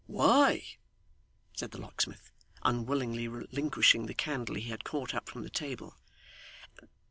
'Why?' 0.07 0.65
said 1.55 1.69
the 1.69 1.77
locksmith, 1.79 2.31
unwillingly 2.63 3.27
relinquishing 3.27 4.07
the 4.07 4.15
candle 4.15 4.55
he 4.55 4.71
had 4.71 4.83
caught 4.83 5.13
up 5.13 5.29
from 5.29 5.43
the 5.43 5.49
table. 5.51 5.93